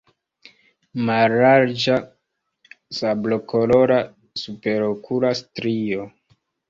[1.09, 1.97] Mallarĝa
[3.01, 4.01] sablokolora
[4.45, 6.09] superokula strio.